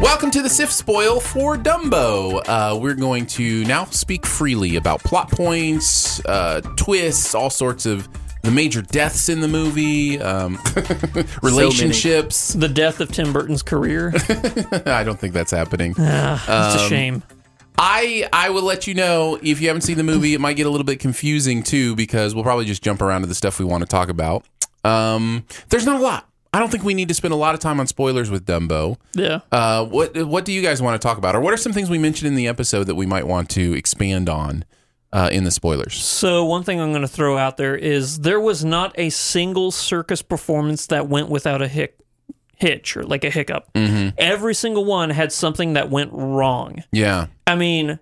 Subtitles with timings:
[0.00, 2.42] Welcome to the SIF spoil for Dumbo.
[2.46, 8.08] Uh, we're going to now speak freely about plot points, uh, twists, all sorts of
[8.42, 10.58] the major deaths in the movie, um,
[11.42, 12.52] relationships.
[12.54, 14.12] The death of Tim Burton's career.
[14.86, 15.94] I don't think that's happening.
[15.98, 17.22] Ah, it's a Um, shame.
[17.78, 20.34] I I will let you know if you haven't seen the movie.
[20.34, 23.26] It might get a little bit confusing too because we'll probably just jump around to
[23.26, 24.44] the stuff we want to talk about.
[24.84, 26.28] Um, there's not a lot.
[26.54, 28.96] I don't think we need to spend a lot of time on spoilers with Dumbo.
[29.14, 29.40] Yeah.
[29.50, 31.90] Uh, what what do you guys want to talk about, or what are some things
[31.90, 34.64] we mentioned in the episode that we might want to expand on
[35.12, 35.94] uh, in the spoilers?
[36.00, 39.72] So one thing I'm going to throw out there is there was not a single
[39.72, 41.98] circus performance that went without a hic-
[42.56, 43.72] hitch or like a hiccup.
[43.74, 44.10] Mm-hmm.
[44.16, 46.84] Every single one had something that went wrong.
[46.92, 47.98] Yeah, I mean,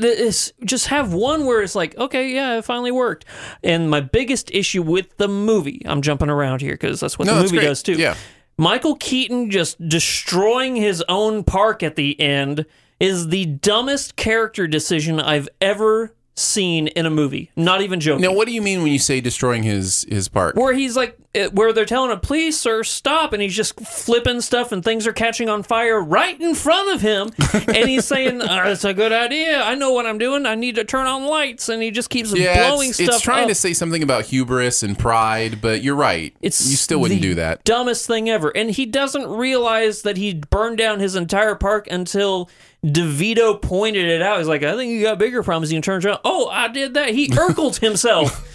[0.00, 3.24] this just have one where it's like, okay, yeah, it finally worked.
[3.62, 7.36] And my biggest issue with the movie, I'm jumping around here because that's what No,
[7.36, 7.94] the movie does too.
[7.94, 8.16] Yeah.
[8.58, 12.66] Michael Keaton just destroying his own park at the end
[12.98, 17.50] is the dumbest character decision I've ever seen in a movie.
[17.56, 18.22] Not even joking.
[18.22, 20.56] Now, what do you mean when you say destroying his his park?
[20.56, 23.32] where he's like, eh, where they're telling him, please, sir, stop.
[23.32, 27.00] And he's just flipping stuff and things are catching on fire right in front of
[27.00, 27.30] him.
[27.68, 29.62] and he's saying, oh, that's a good idea.
[29.62, 30.46] I know what I'm doing.
[30.46, 31.68] I need to turn on lights.
[31.68, 33.48] And he just keeps Yeah, blowing it's, stuff it's trying up.
[33.48, 36.34] to say something about hubris and pride, but you're right.
[36.42, 37.64] It's you still wouldn't do that.
[37.64, 38.50] Dumbest thing ever.
[38.56, 42.48] And he doesn't realize that he burned down his entire park until
[42.84, 44.38] DeVito pointed it out.
[44.38, 45.70] He's like, I think you got bigger problems.
[45.70, 47.10] He turns around, oh, I did that.
[47.10, 48.46] He Urkeled himself.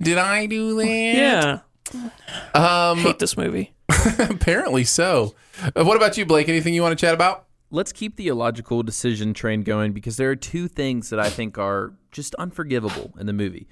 [0.00, 0.86] Did I do that?
[0.86, 1.60] yeah.
[2.54, 3.74] Um, Hate this movie.
[4.18, 5.34] apparently so.
[5.74, 6.48] Uh, what about you, Blake?
[6.48, 7.46] Anything you want to chat about?
[7.70, 11.58] Let's keep the illogical decision train going because there are two things that I think
[11.58, 13.68] are just unforgivable in the movie.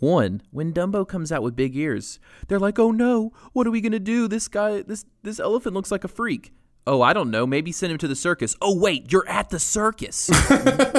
[0.00, 3.80] One, when Dumbo comes out with big ears, they're like, "Oh no, what are we
[3.80, 4.28] gonna do?
[4.28, 6.52] This guy, this this elephant looks like a freak."
[6.88, 7.46] Oh, I don't know.
[7.46, 8.56] Maybe send him to the circus.
[8.62, 10.30] Oh wait, you're at the circus.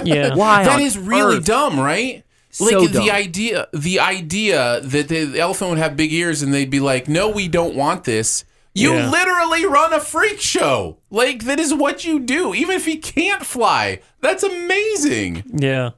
[0.06, 0.36] Yeah.
[0.36, 0.64] Why?
[0.64, 1.46] That on is really earth?
[1.46, 2.24] dumb, right?
[2.60, 6.70] Like So the idea, the idea that the elephant would have big ears and they'd
[6.70, 9.10] be like, "No, we don't want this." You Yeah.
[9.10, 10.98] literally run a freak show.
[11.10, 14.00] Like that is what you do, even if he can't fly.
[14.22, 15.44] That's amazing.
[15.54, 15.92] Yeah.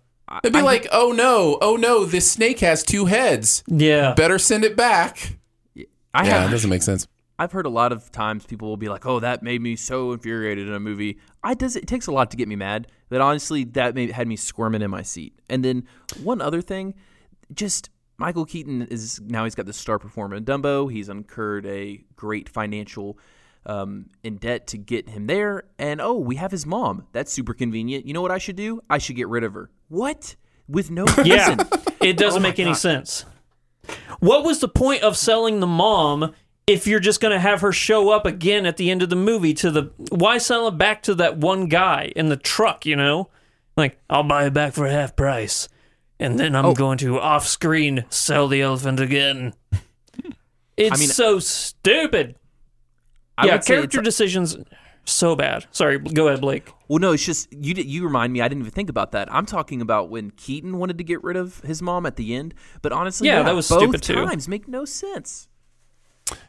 [0.43, 3.63] They'd be like, "Oh no, oh no, this snake has two heads.
[3.67, 4.13] Yeah.
[4.13, 5.37] Better send it back."
[6.13, 7.07] I Yeah, have, it doesn't make sense.
[7.41, 10.11] I've heard a lot of times people will be like, "Oh, that made me so
[10.11, 13.19] infuriated in a movie." I does it takes a lot to get me mad, but
[13.19, 15.33] honestly, that made, had me squirming in my seat.
[15.49, 15.87] And then
[16.21, 16.93] one other thing,
[17.51, 20.91] just Michael Keaton is now he's got the star performer in Dumbo.
[20.91, 23.17] He's incurred a great financial
[23.65, 27.07] um, in debt to get him there, and oh, we have his mom.
[27.11, 28.05] That's super convenient.
[28.05, 28.81] You know what I should do?
[28.87, 29.71] I should get rid of her.
[29.89, 30.35] What?
[30.67, 31.25] With no reason.
[31.25, 31.55] Yeah.
[32.01, 32.77] It doesn't Oh make any God.
[32.77, 33.25] sense.
[34.19, 36.33] What was the point of selling the mom
[36.67, 39.15] if you're just going to have her show up again at the end of the
[39.15, 42.95] movie to the why sell it back to that one guy in the truck, you
[42.95, 43.29] know?
[43.75, 45.67] Like, I'll buy it back for half price.
[46.19, 46.73] And then I'm Oh.
[46.75, 49.53] going to off screen sell the elephant again.
[50.77, 52.35] It's mean- so stupid.
[53.37, 54.57] I yeah, character decisions
[55.05, 55.65] so bad.
[55.71, 56.71] Sorry, go ahead, Blake.
[56.87, 57.73] Well, no, it's just you.
[57.75, 58.41] You remind me.
[58.41, 59.31] I didn't even think about that.
[59.33, 62.53] I'm talking about when Keaton wanted to get rid of his mom at the end.
[62.81, 64.15] But honestly, Yeah, that was both stupid, too.
[64.25, 65.47] times make no sense.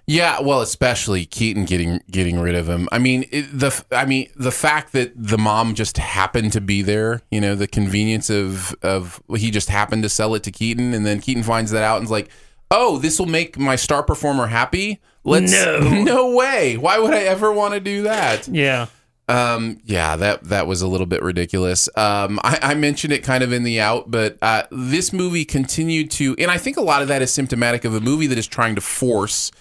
[0.06, 2.88] Yeah, well, especially Keaton getting getting rid of him.
[2.90, 6.82] I mean, it, the I mean the fact that the mom just happened to be
[6.82, 7.22] there.
[7.30, 11.06] You know, the convenience of of he just happened to sell it to Keaton, and
[11.06, 12.30] then Keaton finds that out and's like,
[12.70, 15.78] "Oh, this will make my star performer happy." Let's No.
[16.02, 16.76] no way.
[16.76, 18.48] Why would I ever want to do that?
[18.48, 18.86] Yeah.
[19.28, 21.88] Um, yeah, that that was a little bit ridiculous.
[21.96, 26.10] Um, I, I mentioned it kind of in the out, but uh, this movie continued
[26.12, 28.46] to, and I think a lot of that is symptomatic of a movie that is
[28.48, 29.52] trying to force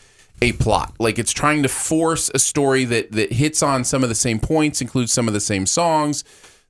[0.42, 0.94] a plot.
[1.00, 4.40] Like it's trying to force a story that that hits on some of the same
[4.40, 6.24] points, includes some of the same songs,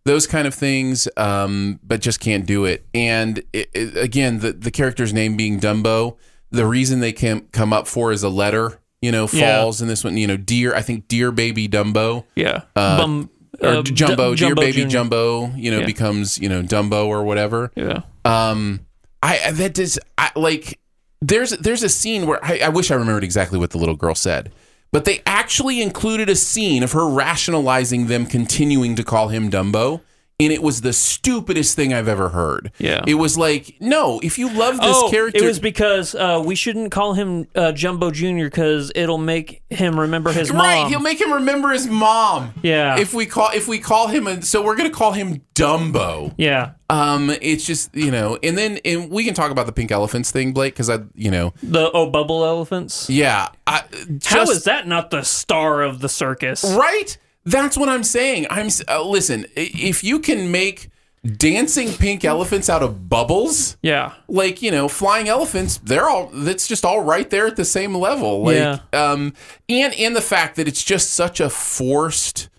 [0.04, 2.86] those kind of things, um, but just can't do it.
[2.94, 6.18] And it, it- again, the the character's name being Dumbo,
[6.50, 8.80] the reason they can't come up for is a letter.
[9.02, 9.58] You know, Yeah.
[9.62, 10.16] falls in this one.
[10.18, 12.62] You know, dear, I think dear baby Dumbo Yeah.
[12.76, 13.30] Uh, Bum,
[13.60, 14.88] or uh, Jumbo, J- dear baby Jr.
[14.90, 15.86] Jumbo, you know, Yeah.
[15.86, 17.72] becomes you know Dumbo or whatever.
[17.76, 18.02] Yeah.
[18.26, 18.82] Um,
[19.24, 20.78] I I- that does I like.
[21.22, 24.16] There's there's a scene where I, I wish I remembered exactly what the little girl
[24.16, 24.52] said,
[24.92, 30.02] but they actually included a scene of her rationalizing them continuing to call him Dumbo.
[30.42, 32.72] And it was the stupidest thing I've ever heard.
[32.80, 33.04] Yeah.
[33.06, 36.56] It was like, no, if you love this oh, character, it was because uh, we
[36.56, 40.60] shouldn't call him uh, Jumbo Junior because it'll make him remember his mom.
[40.62, 40.88] right.
[40.88, 42.56] He'll make him remember his mom.
[42.64, 42.98] Yeah.
[43.00, 46.34] If we call if we call him, a, so we're gonna call him Dumbo.
[46.38, 46.72] yeah.
[46.90, 50.32] Um, it's just you know, and then and we can talk about the pink elephants
[50.32, 53.10] thing, Blake, because I, you know, The oh bubble elephants.
[53.10, 53.84] yeah, I,
[54.18, 56.64] just, How is that not the star of the circus?
[56.64, 57.18] right?
[57.46, 58.48] That's what I'm saying.
[58.50, 59.46] I'm uh, listen.
[59.56, 60.90] If you can make
[61.38, 64.14] dancing pink elephants out of bubbles, Yeah.
[64.28, 67.96] like you know, flying elephants, they're all that's just all right there at the same
[67.96, 68.44] level.
[68.44, 68.80] Like, Yeah.
[68.94, 69.34] um,
[69.70, 72.50] and and the fact that it's just such a forced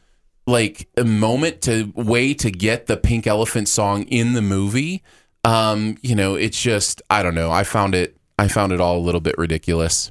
[0.47, 5.01] like a moment to way to get the pink elephant song in the movie
[5.45, 8.99] um you know it's just i don't know i found it i found it all
[8.99, 10.11] a little bit ridiculous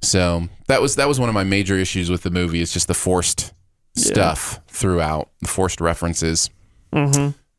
[0.00, 2.88] so that was that was one of my major issues with the movie it's just
[2.88, 3.52] the forced
[3.96, 6.50] stuff throughout the forced references.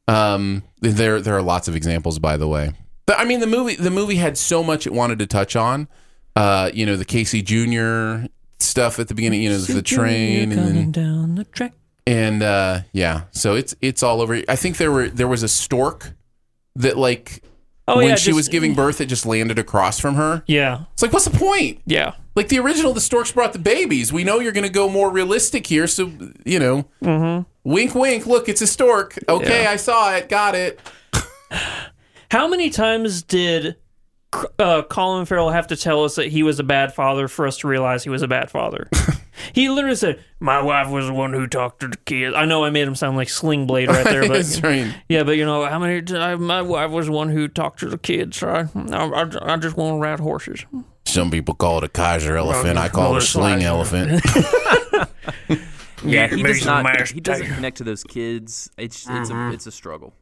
[0.07, 2.71] Um there there are lots of examples by the way.
[3.05, 5.87] But i mean the movie the movie had so much it wanted to touch on.
[6.35, 8.27] Uh you know the casey junior
[8.59, 11.73] stuff at the beginning you know the train and then down the track.
[12.07, 14.41] and uh yeah so it's it's all over.
[14.47, 16.13] I think there were there was a stork
[16.75, 17.43] that like
[17.89, 20.81] Oh when yeah, she just- was giving birth it just landed across from her Yeah.
[20.93, 22.13] it's like what's the point Yeah.
[22.35, 25.67] like the original the storks brought the babies we know you're gonna go more realistic
[25.67, 26.11] here so
[26.45, 29.63] you know wink wink look it's a stork okay Mm-hmm.
[29.63, 29.71] Yeah.
[29.71, 30.79] i saw it got it
[32.29, 33.77] How many times did
[34.59, 37.57] uh, Colin Farrell have to tell us that he was a bad father for us
[37.59, 38.89] to realize he was a bad father?
[39.53, 42.63] he literally said, "My wife was the one who talked to the kids." I know
[42.63, 44.93] I made him sound like Sling Blade right there, but right.
[45.09, 47.89] yeah, but you know how many times my wife was the one who talked to
[47.89, 48.37] the kids.
[48.37, 48.61] So I,
[48.93, 50.65] I, I just want to ride horses.
[51.05, 54.21] some people call it a kaiser elephant i call it a sling like- elephant
[56.03, 57.07] Yeah, Give he does not.
[57.09, 58.69] He doesn't connect to those kids.
[58.77, 60.13] It's it's a it's a struggle.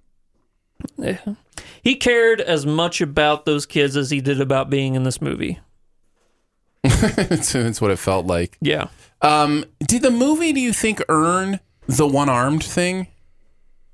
[0.97, 1.17] Yeah.
[1.81, 5.59] He cared as much about those kids as he did about being in this movie.
[7.15, 8.87] that's, that's what it felt like Yeah.
[9.21, 13.07] Um, did the movie, do you think, earn the one armed thing?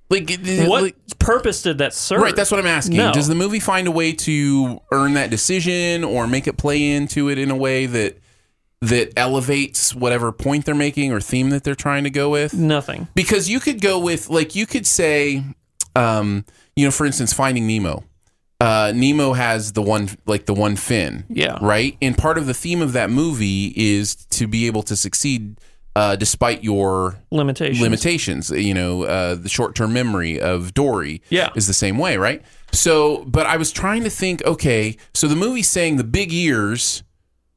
[0.09, 2.21] Like, did- What like- purpose did that serve?
[2.21, 2.35] right?
[2.35, 2.97] That's what I'm asking.
[2.97, 3.13] No.
[3.13, 7.29] Does the movie find a way to earn that decision, or make it play into
[7.29, 8.17] it in a way that
[8.81, 12.53] that elevates whatever point they're making or theme that they're trying to go with?
[12.55, 13.07] Nothing.
[13.13, 15.43] Because you could go with, like, you could say,
[15.95, 16.43] um,
[16.75, 18.03] you know, for instance, Finding Nemo.
[18.61, 21.57] Uh, Nemo has the one, like the one fin, Yeah.
[21.61, 21.97] right?
[22.01, 25.59] And part of the theme of that movie is to be able to succeed
[25.95, 27.81] uh, despite your Limitations.
[27.81, 28.49] limitations.
[28.51, 31.49] You know, uh, the short term memory of Dory Yeah.
[31.55, 32.41] is the same way, right?
[32.71, 37.03] So, but I was trying to think okay, so the movie's saying the big ears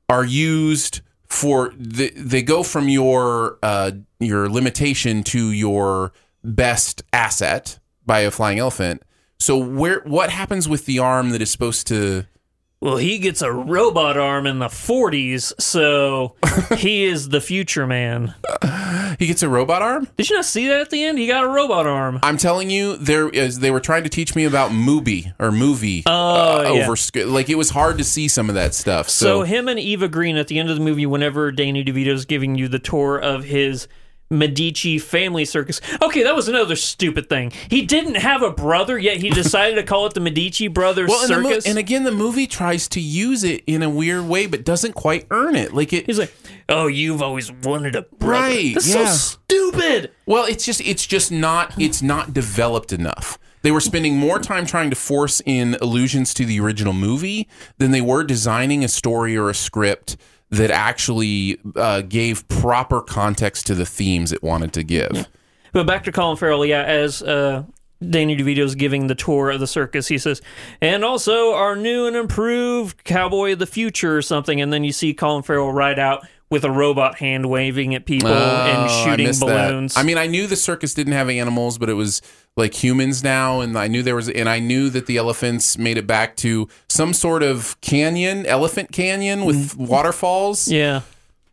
[0.08, 7.78] are used for, the, they go from your, uh, your limitation to your best asset
[8.06, 9.02] by a flying elephant.
[9.38, 12.24] So where what happens with the arm that is supposed to
[12.80, 16.36] Well, he gets a robot arm in the 40s, so
[16.76, 18.34] he is the future man.
[19.18, 20.08] he gets a robot arm?
[20.16, 21.18] Did you not see that at the end?
[21.18, 22.20] He got a robot arm.
[22.22, 23.58] I'm telling you, there is.
[23.60, 26.12] They were trying to teach me about movie or movie Oh,
[26.64, 29.08] uh, over sc- like it was hard to see some of that stuff.
[29.08, 32.24] So So, him and Eva Green at the end of the movie, whenever Danny DeVito's
[32.24, 33.88] giving you the tour of his
[34.30, 35.80] Medici family circus.
[36.02, 37.52] Okay, that was another stupid thing.
[37.68, 41.20] He didn't have a brother, yet he decided to call it the Medici Brothers well,
[41.22, 41.66] and, the mo- Circus.
[41.66, 45.26] and again, the movie tries to use it in a weird way, but doesn't quite
[45.30, 45.72] earn it.
[45.74, 46.06] Like it.
[46.06, 46.34] He's like,
[46.68, 49.06] "Oh, you've always wanted a brother." Right, That's yeah.
[49.06, 50.10] so stupid.
[50.26, 53.38] Well, it's just it's just not it's not developed enough.
[53.62, 57.92] They were spending more time trying to force in allusions to the original movie than
[57.92, 60.18] they were designing a story or a script
[60.54, 65.28] that actually uh, gave proper context to the themes it wanted to give.
[65.72, 67.64] But back to Colin Farrell, yeah, as uh,
[68.10, 70.40] Danny DeVito's giving the tour of the circus, he says,
[70.80, 74.60] and also our new and improved Cowboy of the Future or something.
[74.60, 78.28] And then you see Colin Farrell ride out with a robot hand waving at people
[78.28, 79.40] and Oh, I shooting that.
[79.40, 79.96] balloons.
[79.96, 82.22] I mean, I knew the circus didn't have animals, but it was
[82.56, 85.98] like humans now, and I knew there was, and I knew that the elephants made
[85.98, 90.66] it back to some sort of canyon, elephant canyon with waterfalls.
[90.66, 90.72] Mm.
[90.72, 91.00] yeah.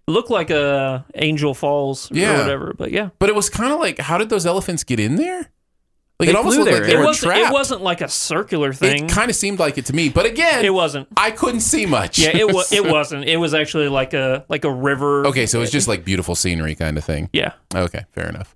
[0.07, 2.35] Looked like a Angel Falls Yeah.
[2.35, 3.09] or whatever, but yeah.
[3.19, 5.49] But it was kind of like, how did those elephants get in there?
[6.21, 6.79] Like They it almost looked there.
[6.81, 7.49] like they It were wasn't, trapped.
[7.49, 9.05] it wasn't like a circular thing.
[9.05, 11.07] It kind of seemed like it to me, but again, It wasn't.
[11.17, 12.19] I couldn't see much.
[12.19, 12.71] Yeah, it was.
[12.81, 13.25] It wasn't.
[13.25, 15.25] It was actually like a like a river.
[15.27, 17.29] okay, so it's just like beautiful scenery kind of thing.
[17.33, 17.53] Yeah.
[17.75, 18.55] Okay, fair enough.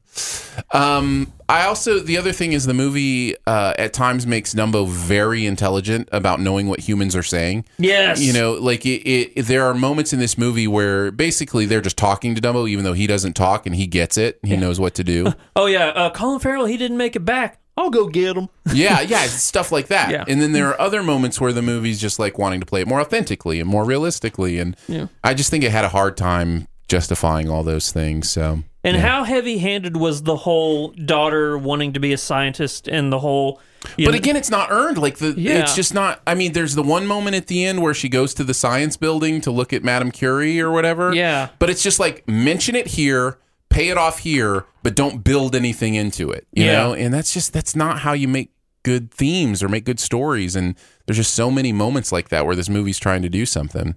[0.72, 5.46] Um, I also the other thing is the movie uh, at times makes Dumbo very
[5.46, 7.66] intelligent about knowing what humans are saying.
[7.78, 8.22] Yes.
[8.22, 11.98] You know, like it, it, there are moments in this movie where basically they're just
[11.98, 14.40] talking to Dumbo, even though he doesn't talk and he gets it.
[14.44, 15.34] He knows what to do.
[15.58, 15.88] Oh yeah.
[15.88, 16.66] Uh, Colin Farrell.
[16.66, 17.60] He didn't make it back.
[17.78, 18.50] I'll go get him.
[18.74, 20.10] yeah, yeah, stuff like that.
[20.12, 20.24] Yeah.
[20.28, 22.88] And then there are other moments where the movie's just like wanting to play it
[22.88, 24.60] more authentically and more realistically.
[24.60, 25.08] And Yeah.
[25.24, 28.30] I just think it had a hard time justifying all those things.
[28.30, 33.20] So And how heavy-handed was the whole daughter wanting to be a scientist and the
[33.20, 33.60] whole?
[33.98, 34.98] you But know- again, it's not earned.
[34.98, 35.60] Like the, Yeah.
[35.60, 36.22] it's just not.
[36.26, 38.96] I mean, there's the one moment at the end where she goes to the science
[38.98, 41.14] building to look at Madame Curie or whatever.
[41.14, 41.50] Yeah.
[41.60, 43.38] But it's just like mention it here,
[43.70, 46.48] pay it off here, but don't build anything into it.
[46.54, 46.74] You Yeah.
[46.84, 48.52] know, and that's just that's not how you make
[48.84, 50.56] good themes or make good stories.
[50.56, 50.76] And
[51.06, 53.96] there's just so many moments like that where this movie's trying to do something,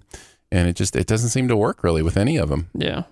[0.51, 2.69] and it just it doesn't seem to work really with any of them.
[2.75, 3.03] yeah.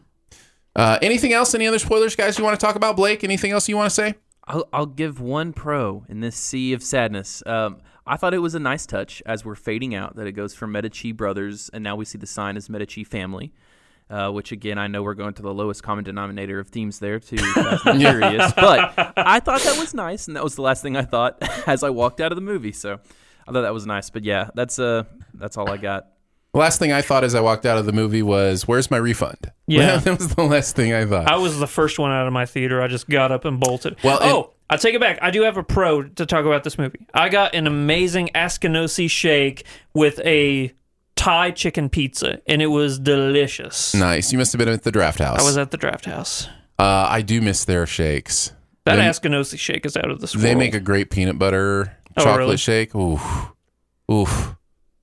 [0.78, 1.56] Uh, anything else?
[1.56, 2.38] Any other spoilers, guys?
[2.38, 3.24] You want to talk about Blake?
[3.24, 4.14] Anything else you want to say?
[4.46, 7.42] I'll, I'll give one pro in this sea of sadness.
[7.48, 10.54] Um, I thought it was a nice touch as we're fading out that it goes
[10.54, 13.52] from Medici brothers, and now we see the sign as Medici family.
[14.10, 17.20] Uh, which again, I know we're going to the lowest common denominator of themes there
[17.20, 17.36] too.
[17.36, 21.38] Furious, but I thought that was nice, and that was the last thing I thought
[21.68, 22.72] as I walked out of the movie.
[22.72, 23.00] So
[23.46, 24.10] I thought that was nice.
[24.10, 25.04] But yeah, that's uh,
[25.34, 26.08] that's all I got.
[26.58, 28.98] The last thing I thought as I walked out of the movie was, "Where's my
[28.98, 29.98] refund?" Yeah.
[30.04, 31.28] that was the last thing I thought.
[31.28, 32.82] I was the first one out of my theater.
[32.82, 33.96] I just got up and bolted.
[34.04, 35.20] Well, oh, I take it back.
[35.22, 37.06] I do have a pro to talk about this movie.
[37.14, 40.74] I got an amazing Askinosie shake with a
[41.16, 43.94] Thai chicken pizza, and it was delicious.
[43.94, 44.32] nice.
[44.32, 45.40] You must have been at the draft house.
[45.40, 46.48] I was at the draft house.
[46.80, 48.52] uh, I do miss their shakes.
[48.86, 50.44] That They- Askinosie shake is out of this world.
[50.44, 52.58] They make a great peanut butter Oh, chocolate really?
[52.58, 52.96] shake.
[52.96, 53.22] Oof,
[54.12, 54.56] oof,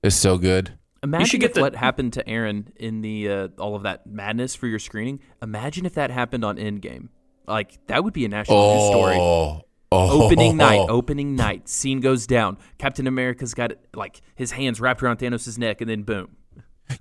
[0.03, 0.73] it's so good.
[1.05, 4.05] Imagine should get if the- what happened to Aaron in the uh, all of that
[4.05, 5.19] madness for your screening.
[5.41, 7.09] Imagine if that happened on Endgame.
[7.47, 9.15] Like that would be a national news story.
[9.17, 11.69] Oh, oh, Opening night, opening night.
[11.69, 12.57] Scene goes down.
[12.77, 16.35] Captain America's got like his hands wrapped around Thanos' neck, and then boom.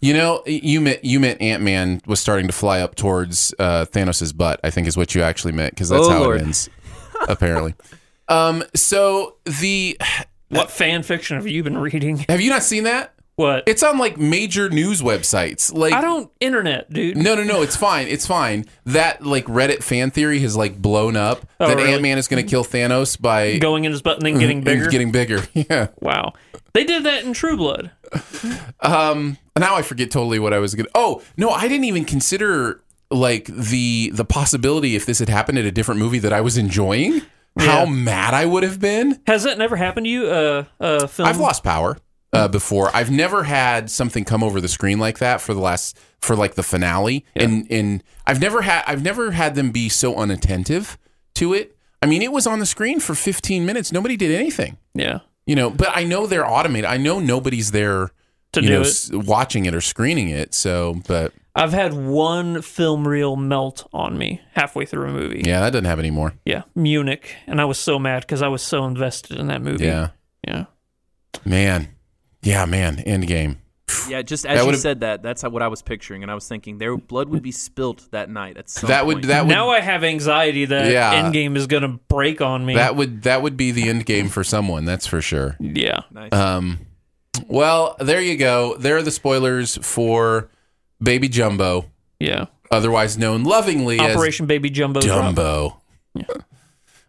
[0.01, 3.85] You know, you meant you meant Ant Man was starting to fly up towards uh,
[3.87, 4.61] Thanos' butt.
[4.65, 6.41] I think is what you actually meant because that's Oh, how Lord.
[6.41, 6.69] it ends.
[7.29, 7.75] apparently.
[8.27, 8.65] Um.
[8.75, 9.99] So the
[10.49, 12.25] what fan fiction have you been reading?
[12.31, 13.13] have you not seen that?
[13.37, 13.65] What?
[13.67, 15.75] It's on like major news websites.
[15.75, 17.17] Like I don't internet, dude.
[17.17, 17.63] No, no, no.
[17.63, 18.07] It's fine.
[18.07, 18.65] It's fine.
[18.85, 21.93] That like Reddit fan theory has like blown up Oh, that really?
[21.93, 24.61] Ant Man is going to kill Thanos by Going in his butt and then getting
[24.65, 24.89] bigger.
[24.89, 25.43] Getting bigger.
[25.55, 25.89] Yeah.
[26.01, 26.33] wow.
[26.75, 27.91] They did that in True Blood.
[28.81, 29.39] Um.
[29.59, 30.87] Now I forget totally what I was going.
[30.87, 35.59] to Oh no, I didn't even consider like the the possibility if this had happened
[35.59, 37.23] at a different movie that I was enjoying.
[37.57, 39.21] How mad I would have been.
[39.29, 40.27] Has that never happened to you?
[40.27, 41.29] Uh, uh, film.
[41.29, 41.97] I've lost power
[42.35, 42.91] uh, before.
[42.95, 46.55] I've never had something come over the screen like that for the last for like
[46.55, 50.99] the finale, and and I've never had I've never had them be so unattentive
[51.37, 51.77] to it.
[52.03, 53.91] I mean, it was on the screen for 15 minutes.
[53.91, 55.21] Nobody did anything, Yeah.
[55.47, 55.71] you know.
[55.71, 56.85] But I know they're automated.
[56.85, 58.11] I know nobody's there
[58.53, 59.11] To do know, it.
[59.27, 60.53] watching it or screening it.
[60.53, 65.43] So, but I've had one film reel melt on me halfway through a movie.
[65.47, 66.35] yeah, that doesn't happen anymore.
[66.45, 69.87] Yeah, Munich, and I was so mad because I was so invested in that movie.
[69.87, 70.09] Yeah,
[70.47, 70.67] yeah.
[71.45, 71.89] man.
[72.45, 72.97] Yeah, man.
[72.99, 73.57] Endgame.
[74.09, 76.49] Yeah, just That as you said that, that's what I was picturing, and I was
[76.49, 79.27] thinking their blood would be spilt that night at some That would point.
[79.27, 81.23] that would now I have anxiety that Yeah.
[81.31, 82.75] Endgame is gonna break on me.
[82.77, 84.85] that would that would be the end game for someone.
[84.87, 85.57] That's for sure.
[85.61, 86.01] yeah.
[86.11, 86.33] nice.
[86.33, 86.81] Um,
[87.47, 88.75] well, there you go.
[88.79, 90.49] There are the spoilers for
[91.03, 91.85] Baby Jumbo,
[92.19, 92.47] Yeah.
[92.71, 95.01] otherwise known lovingly as Operation Baby Jumbo.
[95.01, 95.35] as Drop.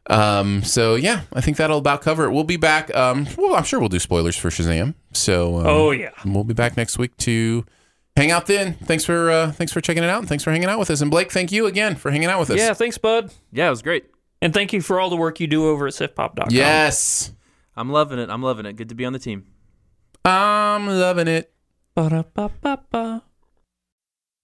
[0.10, 0.24] Jumbo.
[0.24, 2.32] Um, so yeah, I think that'll about cover it.
[2.32, 2.94] We'll be back.
[2.96, 4.94] Um, well, I'm sure we'll do spoilers for Shazam.
[5.14, 6.12] So um, Oh yeah.
[6.26, 7.66] we'll be back next week to
[8.16, 8.46] hang out.
[8.48, 10.90] Then thanks for uh, thanks for checking it out and thanks for hanging out with
[10.90, 11.02] us.
[11.02, 12.58] And Blake, thank you again for hanging out with us.
[12.58, 12.74] Yeah.
[12.74, 13.32] Thanks, bud.
[13.52, 14.06] yeah, it was great.
[14.42, 16.48] And thank you for all the work you do over at sifpop.com.
[16.52, 17.32] Yes,
[17.76, 18.30] I'm loving it.
[18.30, 18.74] I'm loving it.
[18.74, 19.46] Good to be on the team.
[20.24, 21.52] I'm loving it.
[21.96, 23.24] Ba-da-ba-ba-ba.